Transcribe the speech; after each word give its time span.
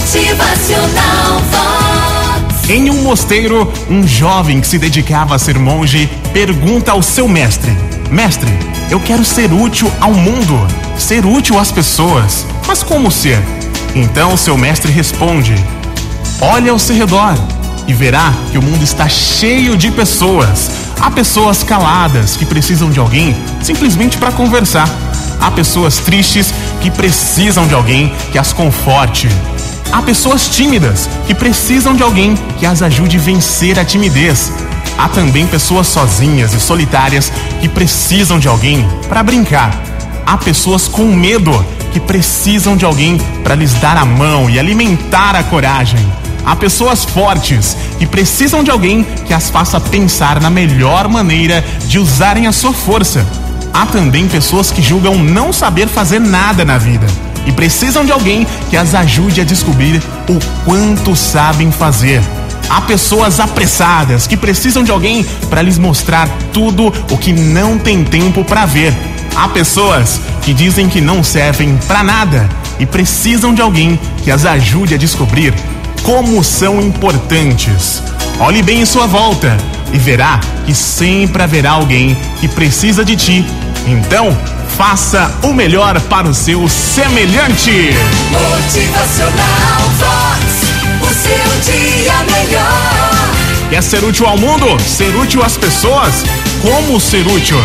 Motivacional 0.00 1.42
Vox. 1.50 2.70
Em 2.70 2.88
um 2.88 3.02
mosteiro, 3.02 3.70
um 3.88 4.06
jovem 4.08 4.58
que 4.58 4.66
se 4.66 4.78
dedicava 4.78 5.34
a 5.34 5.38
ser 5.38 5.58
monge 5.58 6.08
pergunta 6.32 6.92
ao 6.92 7.02
seu 7.02 7.28
mestre: 7.28 7.70
Mestre, 8.10 8.48
eu 8.90 8.98
quero 8.98 9.22
ser 9.22 9.52
útil 9.52 9.92
ao 10.00 10.14
mundo, 10.14 10.58
ser 10.98 11.26
útil 11.26 11.58
às 11.58 11.70
pessoas, 11.70 12.46
mas 12.66 12.82
como 12.82 13.10
ser? 13.10 13.38
Então 13.94 14.38
seu 14.38 14.56
mestre 14.56 14.90
responde: 14.90 15.54
Olhe 16.40 16.70
ao 16.70 16.78
seu 16.78 16.96
redor 16.96 17.34
e 17.86 17.92
verá 17.92 18.32
que 18.50 18.56
o 18.56 18.62
mundo 18.62 18.82
está 18.82 19.06
cheio 19.06 19.76
de 19.76 19.90
pessoas. 19.90 20.70
Há 20.98 21.10
pessoas 21.10 21.62
caladas 21.62 22.38
que 22.38 22.46
precisam 22.46 22.90
de 22.90 22.98
alguém 22.98 23.36
simplesmente 23.62 24.16
para 24.16 24.32
conversar. 24.32 24.88
Há 25.38 25.50
pessoas 25.50 25.98
tristes 25.98 26.54
que 26.80 26.90
precisam 26.90 27.66
de 27.66 27.74
alguém 27.74 28.10
que 28.32 28.38
as 28.38 28.50
conforte. 28.50 29.28
Há 29.92 30.00
pessoas 30.02 30.48
tímidas 30.48 31.10
que 31.26 31.34
precisam 31.34 31.96
de 31.96 32.02
alguém 32.02 32.36
que 32.58 32.64
as 32.64 32.80
ajude 32.80 33.16
a 33.16 33.20
vencer 33.20 33.76
a 33.76 33.84
timidez. 33.84 34.52
Há 34.96 35.08
também 35.08 35.48
pessoas 35.48 35.88
sozinhas 35.88 36.54
e 36.54 36.60
solitárias 36.60 37.32
que 37.60 37.68
precisam 37.68 38.38
de 38.38 38.46
alguém 38.46 38.88
para 39.08 39.22
brincar. 39.24 39.76
Há 40.24 40.38
pessoas 40.38 40.86
com 40.86 41.06
medo 41.06 41.52
que 41.92 41.98
precisam 41.98 42.76
de 42.76 42.84
alguém 42.84 43.18
para 43.42 43.56
lhes 43.56 43.74
dar 43.74 43.96
a 43.96 44.04
mão 44.04 44.48
e 44.48 44.60
alimentar 44.60 45.34
a 45.34 45.42
coragem. 45.42 46.06
Há 46.46 46.54
pessoas 46.54 47.04
fortes 47.04 47.76
que 47.98 48.06
precisam 48.06 48.62
de 48.62 48.70
alguém 48.70 49.02
que 49.26 49.34
as 49.34 49.50
faça 49.50 49.80
pensar 49.80 50.40
na 50.40 50.50
melhor 50.50 51.08
maneira 51.08 51.64
de 51.86 51.98
usarem 51.98 52.46
a 52.46 52.52
sua 52.52 52.72
força. 52.72 53.26
Há 53.72 53.86
também 53.86 54.28
pessoas 54.28 54.70
que 54.70 54.80
julgam 54.80 55.16
não 55.18 55.52
saber 55.52 55.88
fazer 55.88 56.20
nada 56.20 56.64
na 56.64 56.78
vida 56.78 57.08
e 57.50 57.52
precisam 57.52 58.04
de 58.04 58.12
alguém 58.12 58.46
que 58.70 58.76
as 58.76 58.94
ajude 58.94 59.40
a 59.40 59.44
descobrir 59.44 60.00
o 60.28 60.38
quanto 60.64 61.16
sabem 61.16 61.72
fazer. 61.72 62.22
Há 62.68 62.80
pessoas 62.82 63.40
apressadas 63.40 64.28
que 64.28 64.36
precisam 64.36 64.84
de 64.84 64.92
alguém 64.92 65.24
para 65.50 65.60
lhes 65.60 65.76
mostrar 65.76 66.28
tudo 66.52 66.92
o 67.10 67.18
que 67.18 67.32
não 67.32 67.76
tem 67.76 68.04
tempo 68.04 68.44
para 68.44 68.66
ver. 68.66 68.94
Há 69.34 69.48
pessoas 69.48 70.20
que 70.42 70.54
dizem 70.54 70.88
que 70.88 71.00
não 71.00 71.24
servem 71.24 71.76
para 71.88 72.04
nada 72.04 72.48
e 72.78 72.86
precisam 72.86 73.52
de 73.52 73.60
alguém 73.60 73.98
que 74.22 74.30
as 74.30 74.46
ajude 74.46 74.94
a 74.94 74.96
descobrir 74.96 75.52
como 76.04 76.44
são 76.44 76.80
importantes. 76.80 78.00
Olhe 78.38 78.62
bem 78.62 78.82
em 78.82 78.86
sua 78.86 79.08
volta 79.08 79.56
e 79.92 79.98
verá 79.98 80.38
que 80.64 80.72
sempre 80.72 81.42
haverá 81.42 81.72
alguém 81.72 82.16
que 82.40 82.46
precisa 82.46 83.04
de 83.04 83.16
ti. 83.16 83.44
Então, 83.88 84.38
faça 84.76 85.30
o 85.42 85.52
melhor 85.52 86.00
para 86.02 86.28
o 86.28 86.34
seu 86.34 86.68
semelhante. 86.68 87.90
Motivacional 88.30 89.80
Vox. 89.98 90.70
O 91.02 91.14
seu 91.14 91.74
dia 91.74 92.14
melhor. 92.24 93.30
Quer 93.68 93.82
ser 93.82 94.04
útil 94.04 94.26
ao 94.26 94.38
mundo? 94.38 94.66
Ser 94.80 95.14
útil 95.16 95.42
às 95.42 95.56
pessoas? 95.56 96.24
Como 96.62 97.00
ser 97.00 97.26
útil? 97.26 97.58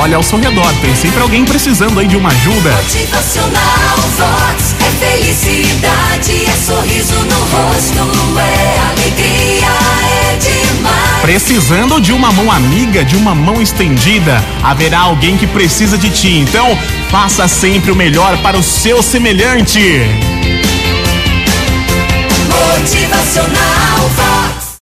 Olha 0.00 0.16
ao 0.16 0.22
seu 0.22 0.38
redor, 0.38 0.72
tem 0.80 0.94
sempre 0.94 1.20
alguém 1.20 1.44
precisando 1.44 1.98
aí 1.98 2.06
de 2.06 2.16
uma 2.16 2.28
ajuda. 2.28 2.70
Motivacional 2.70 3.96
Vox. 4.16 4.74
É 4.80 4.90
felicidade, 5.04 6.46
é 6.46 6.56
sorriso 6.64 7.14
no 7.14 7.38
rosto, 7.40 8.07
Precisando 11.28 12.00
de 12.00 12.10
uma 12.10 12.32
mão 12.32 12.50
amiga, 12.50 13.04
de 13.04 13.14
uma 13.14 13.34
mão 13.34 13.60
estendida, 13.60 14.42
haverá 14.62 15.00
alguém 15.00 15.36
que 15.36 15.46
precisa 15.46 15.98
de 15.98 16.08
ti. 16.08 16.38
Então, 16.38 16.66
faça 17.10 17.46
sempre 17.46 17.90
o 17.90 17.94
melhor 17.94 18.38
para 18.38 18.56
o 18.56 18.62
seu 18.62 19.02
semelhante. 19.02 20.37